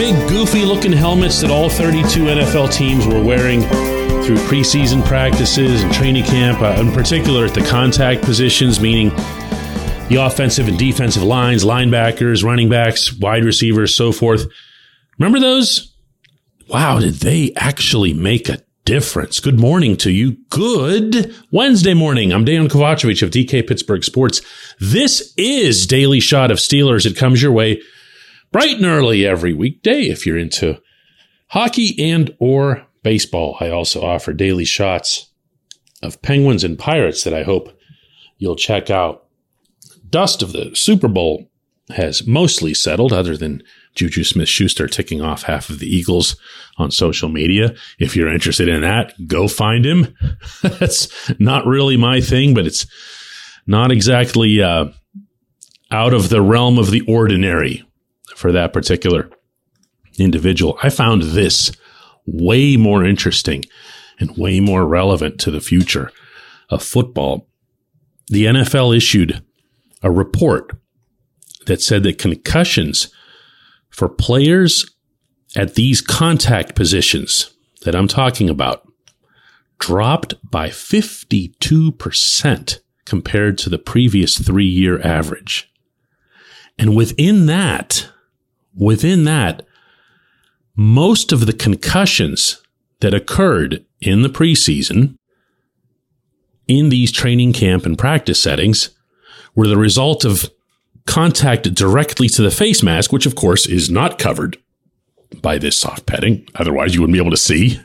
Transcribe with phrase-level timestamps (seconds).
[0.00, 3.60] big, goofy looking helmets that all 32 NFL teams were wearing
[4.24, 9.10] through preseason practices and training camp, uh, in particular at the contact positions, meaning
[10.08, 14.46] the offensive and defensive lines, linebackers, running backs, wide receivers, so forth.
[15.18, 15.94] Remember those?
[16.66, 19.38] Wow, did they actually make a difference?
[19.38, 20.38] Good morning to you.
[20.48, 22.32] Good Wednesday morning.
[22.32, 24.40] I'm Dan Kovacevic of DK Pittsburgh Sports.
[24.80, 27.04] This is Daily Shot of Steelers.
[27.04, 27.82] It comes your way
[28.52, 30.80] bright and early every weekday if you're into
[31.48, 33.56] hockey and or baseball.
[33.60, 35.30] I also offer daily shots
[36.02, 37.76] of Penguins and Pirates that I hope
[38.38, 39.26] you'll check out.
[40.08, 41.50] Dust of the Super Bowl
[41.90, 43.62] has mostly settled, other than
[43.94, 46.36] Juju Smith Schuster ticking off half of the Eagles
[46.78, 47.74] on social media.
[47.98, 50.14] If you're interested in that, go find him.
[50.62, 51.08] That's
[51.40, 52.86] not really my thing, but it's
[53.66, 54.86] not exactly uh,
[55.90, 57.84] out of the realm of the ordinary
[58.36, 59.30] for that particular
[60.18, 60.78] individual.
[60.82, 61.72] I found this
[62.26, 63.64] way more interesting
[64.18, 66.12] and way more relevant to the future
[66.68, 67.48] of football.
[68.28, 69.42] The NFL issued
[70.02, 70.72] a report
[71.66, 73.12] that said that concussions
[73.90, 74.94] for players
[75.56, 78.86] at these contact positions that I'm talking about
[79.78, 85.70] dropped by 52% compared to the previous three year average.
[86.78, 88.08] And within that,
[88.74, 89.66] within that,
[90.76, 92.62] most of the concussions
[93.00, 95.16] that occurred in the preseason
[96.68, 98.90] in these training camp and practice settings
[99.54, 100.50] were the result of
[101.06, 104.56] contact directly to the face mask, which of course is not covered
[105.42, 106.46] by this soft padding.
[106.54, 107.80] Otherwise, you wouldn't be able to see.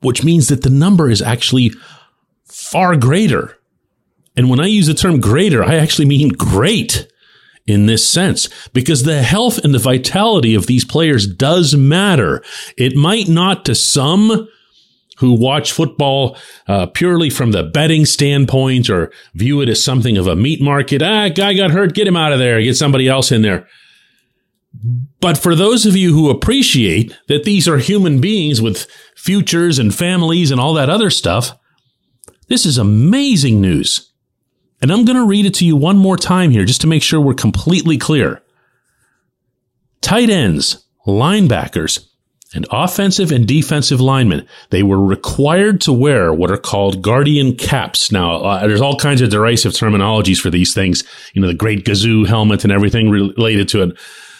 [0.00, 1.72] Which means that the number is actually
[2.44, 3.56] far greater.
[4.36, 7.08] And when I use the term greater, I actually mean great
[7.66, 12.42] in this sense because the health and the vitality of these players does matter.
[12.76, 14.48] It might not to some
[15.18, 16.36] who watch football
[16.68, 21.02] uh, purely from the betting standpoint or view it as something of a meat market.
[21.02, 23.66] Ah, guy got hurt, get him out of there, get somebody else in there.
[25.20, 29.94] But for those of you who appreciate that these are human beings with futures and
[29.94, 31.58] families and all that other stuff,
[32.48, 34.12] this is amazing news.
[34.80, 37.02] And I'm going to read it to you one more time here just to make
[37.02, 38.42] sure we're completely clear.
[40.00, 42.06] Tight ends, linebackers,
[42.54, 48.10] and offensive and defensive linemen, they were required to wear what are called guardian caps.
[48.12, 51.02] Now, uh, there's all kinds of derisive terminologies for these things.
[51.34, 53.94] You know, the great Gazoo helmet and everything related to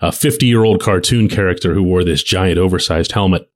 [0.00, 3.50] a 50 year old cartoon character who wore this giant oversized helmet.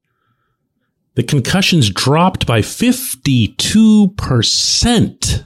[1.15, 5.45] The concussions dropped by 52%.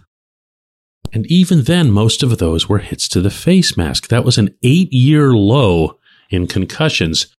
[1.13, 4.09] And even then, most of those were hits to the face mask.
[4.09, 5.99] That was an eight year low
[6.31, 7.35] in concussions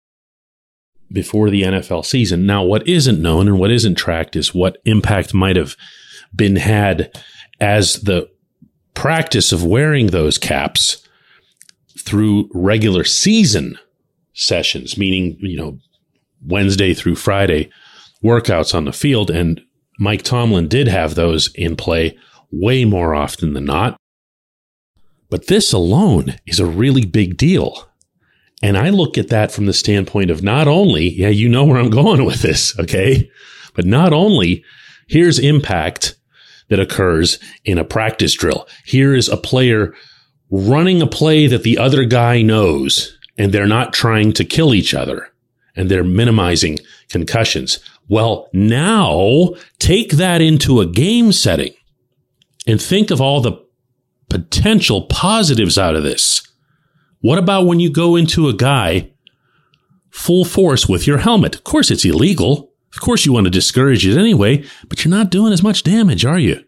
[1.11, 2.47] before the NFL season.
[2.47, 5.77] Now, what isn't known and what isn't tracked is what impact might have
[6.35, 7.11] been had
[7.61, 8.31] as the
[8.95, 11.07] practice of wearing those caps
[11.99, 13.79] through regular season
[14.35, 15.79] sessions, meaning, you know,
[16.47, 17.71] Wednesday through Friday
[18.23, 19.31] workouts on the field.
[19.31, 19.61] And
[19.99, 22.17] Mike Tomlin did have those in play
[22.51, 23.97] way more often than not.
[25.31, 27.89] But this alone is a really big deal.
[28.63, 31.79] And I look at that from the standpoint of not only, yeah, you know where
[31.79, 33.31] I'm going with this, okay?
[33.75, 34.65] But not only
[35.07, 36.17] here's impact
[36.69, 38.67] that occurs in a practice drill.
[38.85, 39.95] Here is a player
[40.51, 44.95] running a play that the other guy knows and they're not trying to kill each
[44.95, 45.31] other
[45.77, 46.79] and they're minimizing
[47.09, 47.79] concussions.
[48.09, 51.75] Well, now take that into a game setting
[52.69, 53.61] and think of all the
[54.29, 56.47] potential positives out of this.
[57.21, 59.11] What about when you go into a guy
[60.11, 61.57] full force with your helmet?
[61.57, 62.71] Of course, it's illegal.
[62.95, 66.25] Of course, you want to discourage it anyway, but you're not doing as much damage,
[66.25, 66.63] are you?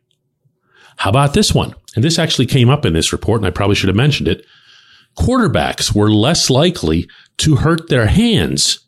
[0.96, 1.74] How about this one?
[1.94, 4.44] And this actually came up in this report, and I probably should have mentioned it.
[5.18, 7.08] Quarterbacks were less likely
[7.38, 8.80] to hurt their hands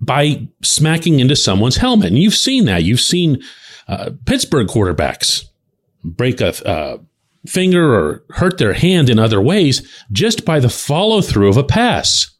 [0.00, 2.08] by smacking into someone's helmet.
[2.08, 2.82] And you've seen that.
[2.82, 3.42] You've seen
[3.88, 5.44] uh, Pittsburgh quarterbacks
[6.04, 6.98] break a uh,
[7.46, 11.64] finger or hurt their hand in other ways just by the follow through of a
[11.64, 12.30] pass.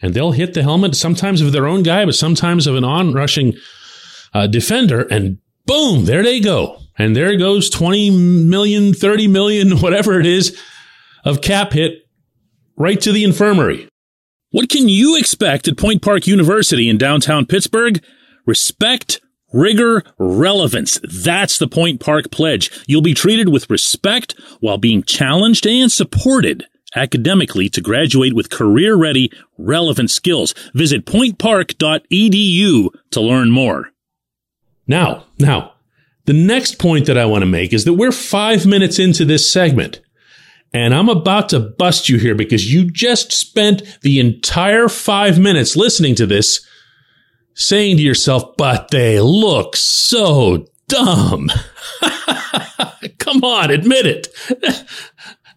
[0.00, 3.54] And they'll hit the helmet sometimes of their own guy, but sometimes of an onrushing
[4.32, 5.02] uh, defender.
[5.02, 6.80] And boom, there they go.
[6.96, 10.58] And there goes 20 million, 30 million, whatever it is
[11.24, 12.08] of cap hit
[12.76, 13.88] right to the infirmary.
[14.50, 18.02] What can you expect at Point Park University in downtown Pittsburgh?
[18.46, 19.20] Respect
[19.52, 21.00] Rigor, relevance.
[21.02, 22.70] That's the Point Park Pledge.
[22.86, 26.66] You'll be treated with respect while being challenged and supported.
[26.94, 30.54] academically to graduate with career ready, relevant skills.
[30.74, 33.90] Visit pointpark.edu to learn more.
[34.86, 35.74] Now, now,
[36.24, 39.50] the next point that I want to make is that we're five minutes into this
[39.50, 40.00] segment.
[40.72, 45.76] And I'm about to bust you here because you just spent the entire five minutes
[45.76, 46.66] listening to this
[47.58, 51.50] saying to yourself, but they look so dumb.
[53.18, 54.28] Come on, admit it.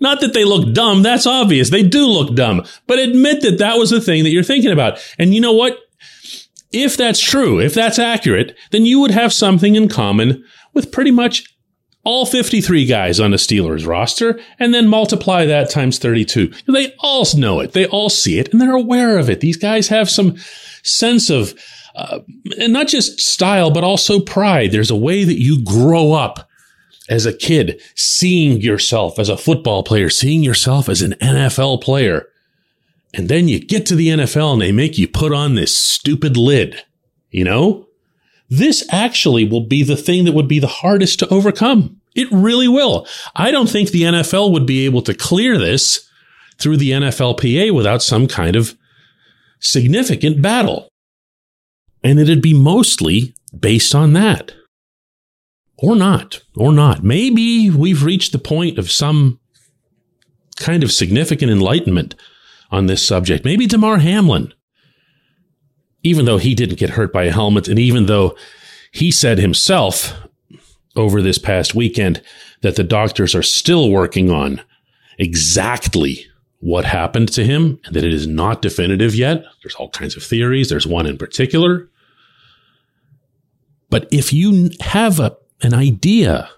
[0.01, 1.03] Not that they look dumb.
[1.03, 1.69] That's obvious.
[1.69, 4.99] They do look dumb, but admit that that was the thing that you're thinking about.
[5.19, 5.77] And you know what?
[6.71, 10.43] If that's true, if that's accurate, then you would have something in common
[10.73, 11.43] with pretty much
[12.03, 16.51] all 53 guys on the Steelers roster and then multiply that times 32.
[16.67, 17.73] They all know it.
[17.73, 19.41] They all see it and they're aware of it.
[19.41, 20.37] These guys have some
[20.81, 21.53] sense of,
[21.95, 22.19] uh,
[22.59, 24.71] and not just style, but also pride.
[24.71, 26.49] There's a way that you grow up
[27.09, 32.27] as a kid, seeing yourself as a football player, seeing yourself as an NFL player.
[33.13, 36.37] And then you get to the NFL and they make you put on this stupid
[36.37, 36.83] lid,
[37.29, 37.87] you know?
[38.49, 42.01] This actually will be the thing that would be the hardest to overcome.
[42.15, 43.07] It really will.
[43.35, 46.09] I don't think the NFL would be able to clear this
[46.57, 48.77] through the NFLPA without some kind of
[49.59, 50.90] significant battle.
[52.03, 54.53] And it'd be mostly based on that.
[55.77, 57.03] Or not, or not.
[57.03, 59.39] Maybe we've reached the point of some
[60.57, 62.15] kind of significant enlightenment
[62.69, 63.43] on this subject.
[63.43, 64.53] Maybe Damar Hamlin,
[66.03, 68.35] even though he didn't get hurt by a helmet, and even though
[68.91, 70.13] he said himself
[70.95, 72.21] over this past weekend
[72.61, 74.61] that the doctors are still working on
[75.17, 76.25] exactly
[76.59, 79.43] what happened to him and that it is not definitive yet.
[79.63, 80.69] There's all kinds of theories.
[80.69, 81.89] There's one in particular.
[83.91, 86.49] But if you have a, an idea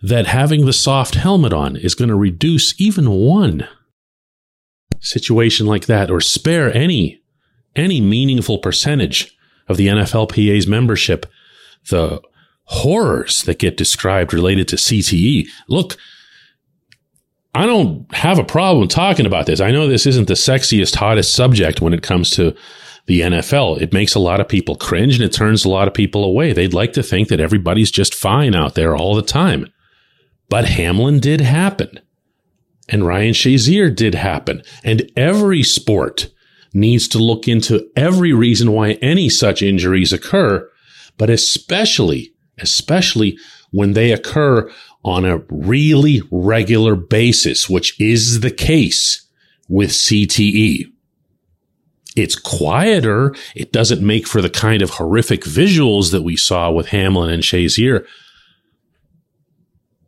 [0.00, 3.68] that having the soft helmet on is going to reduce even one
[5.00, 7.20] situation like that or spare any
[7.76, 9.36] any meaningful percentage
[9.68, 11.26] of the NFLPA's membership
[11.90, 12.20] the
[12.64, 15.46] horrors that get described related to CTE.
[15.68, 15.96] Look,
[17.54, 19.60] I don't have a problem talking about this.
[19.60, 22.54] I know this isn't the sexiest, hottest subject when it comes to
[23.08, 23.80] the NFL.
[23.80, 26.52] It makes a lot of people cringe and it turns a lot of people away.
[26.52, 29.66] They'd like to think that everybody's just fine out there all the time.
[30.48, 32.00] But Hamlin did happen.
[32.88, 34.62] And Ryan Shazier did happen.
[34.84, 36.28] And every sport
[36.72, 40.70] needs to look into every reason why any such injuries occur,
[41.16, 43.38] but especially especially
[43.70, 44.70] when they occur
[45.04, 49.26] on a really regular basis, which is the case
[49.68, 50.86] with CTE.
[52.18, 53.34] It's quieter.
[53.54, 57.42] It doesn't make for the kind of horrific visuals that we saw with Hamlin and
[57.42, 58.06] Shazier,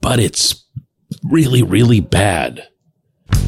[0.01, 0.65] but it's
[1.25, 2.67] really, really bad.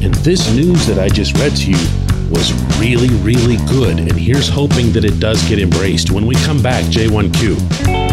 [0.01, 3.99] And this news that I just read to you was really, really good.
[3.99, 6.11] And here's hoping that it does get embraced.
[6.11, 8.12] When we come back, J1Q.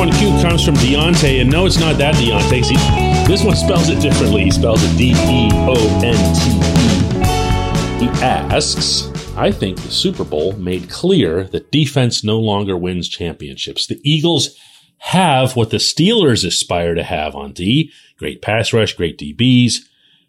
[0.00, 2.64] Today's J1Q comes from Deontay, and no, it's not that Deontay.
[2.64, 4.44] See, this one spells it differently.
[4.44, 8.06] He spells it D E O N T E.
[8.06, 13.86] He asks, I think the Super Bowl made clear that defense no longer wins championships.
[13.86, 14.56] The Eagles
[14.98, 19.74] have what the Steelers aspire to have on D great pass rush, great DBs,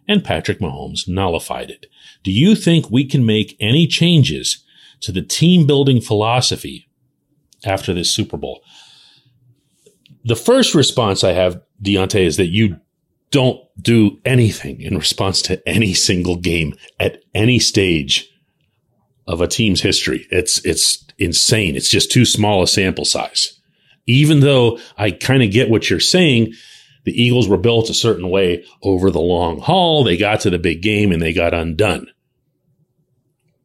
[0.05, 1.85] and Patrick Mahomes nullified it.
[2.23, 4.65] Do you think we can make any changes
[4.99, 6.89] to the team building philosophy
[7.63, 8.61] after this Super Bowl?
[10.23, 12.79] The first response I have, Deontay, is that you
[13.31, 18.29] don't do anything in response to any single game at any stage
[19.27, 20.27] of a team's history.
[20.29, 21.75] It's, it's insane.
[21.75, 23.59] It's just too small a sample size.
[24.05, 26.53] Even though I kind of get what you're saying,
[27.03, 30.03] the Eagles were built a certain way over the long haul.
[30.03, 32.07] They got to the big game and they got undone.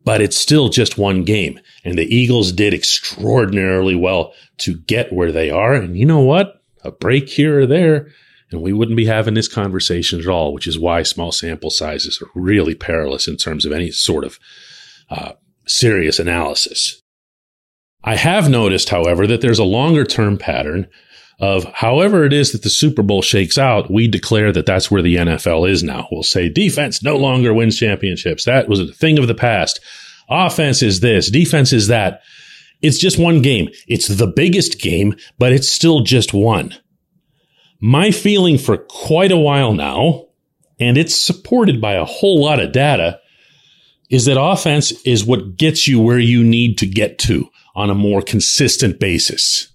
[0.07, 1.61] But it's still just one game.
[1.85, 5.75] And the Eagles did extraordinarily well to get where they are.
[5.75, 6.63] And you know what?
[6.83, 8.09] A break here or there
[8.51, 12.23] and we wouldn't be having this conversation at all, which is why small sample sizes
[12.23, 14.39] are really perilous in terms of any sort of
[15.11, 15.33] uh,
[15.67, 17.03] serious analysis.
[18.05, 20.87] I have noticed, however, that there's a longer term pattern
[21.39, 25.03] of however it is that the Super Bowl shakes out, we declare that that's where
[25.03, 26.09] the NFL is now.
[26.11, 28.45] We'll say defense no longer wins championships.
[28.45, 29.81] That was a thing of the past.
[30.29, 32.23] Offense is this, defense is that.
[32.83, 33.69] It's just one game.
[33.87, 36.75] It's the biggest game, but it's still just one.
[37.81, 40.27] My feeling for quite a while now,
[40.79, 43.19] and it's supported by a whole lot of data,
[44.11, 47.95] is that offense is what gets you where you need to get to on a
[47.95, 49.69] more consistent basis.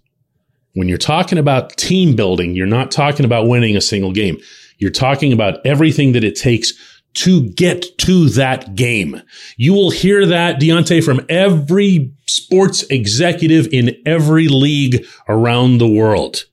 [0.74, 4.38] When you're talking about team building, you're not talking about winning a single game.
[4.78, 6.74] You're talking about everything that it takes
[7.14, 9.22] to get to that game.
[9.58, 16.46] You will hear that, Deontay, from every sports executive in every league around the world.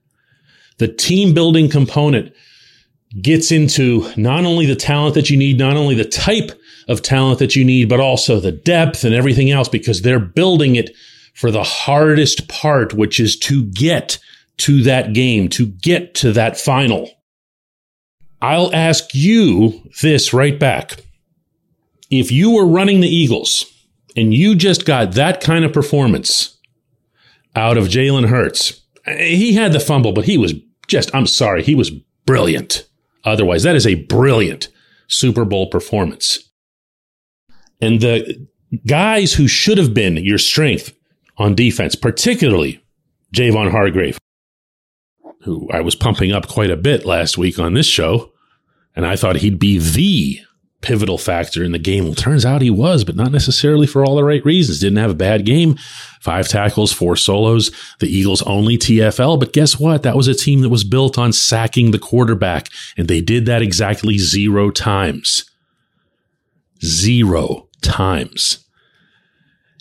[0.79, 2.33] The team building component
[3.23, 6.51] gets into not only the talent that you need, not only the type
[6.89, 10.77] of talent that you need, but also the depth and everything else because they're building
[10.77, 10.91] it
[11.39, 14.19] for the hardest part, which is to get
[14.57, 17.09] to that game, to get to that final.
[18.43, 20.97] I'll ask you this right back.
[22.11, 23.67] If you were running the Eagles
[24.17, 26.59] and you just got that kind of performance
[27.55, 30.55] out of Jalen Hurts, he had the fumble, but he was
[30.89, 31.91] just, I'm sorry, he was
[32.27, 32.85] brilliant.
[33.25, 34.67] Otherwise, that is a brilliant
[35.07, 36.51] Super Bowl performance.
[37.81, 38.49] And the
[38.89, 40.98] guys who should have been your strength
[41.39, 42.83] on defense, particularly
[43.35, 44.19] Javon Hargrave,
[45.43, 48.33] who I was pumping up quite a bit last week on this show,
[48.97, 50.41] and I thought he'd be the
[50.81, 52.05] pivotal factor in the game.
[52.05, 54.81] Well, turns out he was, but not necessarily for all the right reasons.
[54.81, 55.77] Didn't have a bad game.
[56.21, 59.39] Five tackles, four solos, the Eagles only TFL.
[59.39, 60.03] But guess what?
[60.03, 63.63] That was a team that was built on sacking the quarterback, and they did that
[63.63, 65.45] exactly zero times.
[66.85, 68.65] Zero times.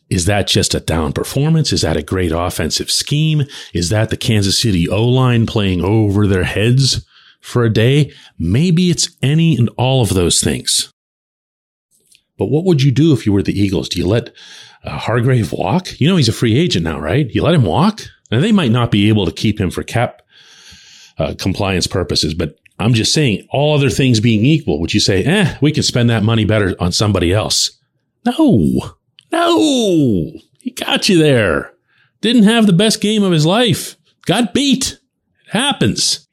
[0.09, 1.73] Is that just a down performance?
[1.73, 3.43] Is that a great offensive scheme?
[3.73, 7.05] Is that the Kansas City O line playing over their heads
[7.41, 8.13] for a day?
[8.39, 10.93] Maybe it's any and all of those things.
[12.37, 13.89] But what would you do if you were the Eagles?
[13.89, 14.31] Do you let
[14.83, 15.99] uh, Hargrave walk?
[15.99, 17.27] You know, he's a free agent now, right?
[17.29, 18.01] You let him walk?
[18.31, 20.21] Now, they might not be able to keep him for cap
[21.17, 25.23] uh, compliance purposes, but I'm just saying, all other things being equal, would you say,
[25.23, 27.71] eh, we can spend that money better on somebody else?
[28.25, 28.96] No,
[29.31, 31.73] no, he got you there.
[32.21, 33.95] Didn't have the best game of his life.
[34.25, 34.99] Got beat.
[35.45, 36.27] It happens.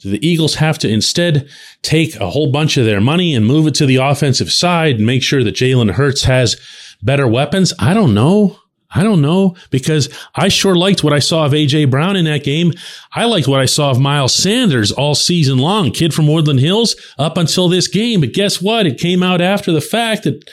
[0.00, 1.48] Do the Eagles have to instead
[1.82, 5.06] take a whole bunch of their money and move it to the offensive side and
[5.06, 6.58] make sure that Jalen Hurts has
[7.02, 7.74] better weapons?
[7.78, 8.58] I don't know.
[8.92, 12.42] I don't know because I sure liked what I saw of AJ Brown in that
[12.44, 12.72] game.
[13.12, 16.96] I liked what I saw of Miles Sanders all season long, kid from Woodland Hills
[17.18, 18.20] up until this game.
[18.20, 18.86] But guess what?
[18.86, 20.50] It came out after the fact that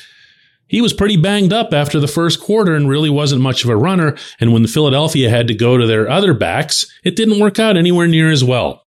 [0.67, 3.77] he was pretty banged up after the first quarter and really wasn't much of a
[3.77, 4.17] runner.
[4.39, 8.07] And when Philadelphia had to go to their other backs, it didn't work out anywhere
[8.07, 8.83] near as well.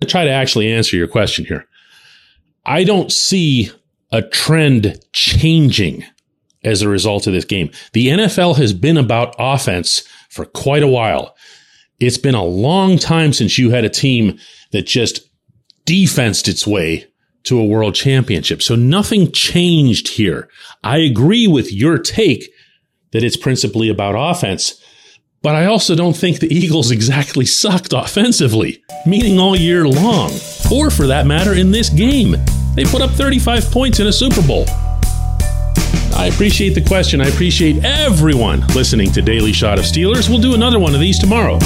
[0.00, 1.64] To try to actually answer your question here.
[2.64, 3.70] I don't see
[4.12, 6.04] a trend changing
[6.62, 7.70] as a result of this game.
[7.92, 11.34] The NFL has been about offense for quite a while.
[11.98, 14.38] It's been a long time since you had a team
[14.72, 15.20] that just
[15.84, 17.06] defensed its way
[17.46, 18.62] to a world championship.
[18.62, 20.48] So nothing changed here.
[20.84, 22.52] I agree with your take
[23.12, 24.82] that it's principally about offense,
[25.42, 30.32] but I also don't think the Eagles exactly sucked offensively, meaning all year long,
[30.70, 32.36] or for that matter, in this game.
[32.74, 34.66] They put up 35 points in a Super Bowl.
[36.14, 37.20] I appreciate the question.
[37.20, 40.28] I appreciate everyone listening to Daily Shot of Steelers.
[40.28, 41.58] We'll do another one of these tomorrow.